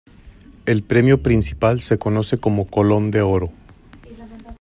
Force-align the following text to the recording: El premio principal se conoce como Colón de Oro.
El 0.65 0.81
premio 0.81 1.21
principal 1.21 1.81
se 1.81 1.99
conoce 1.99 2.39
como 2.39 2.65
Colón 2.65 3.11
de 3.11 3.21
Oro. 3.21 3.51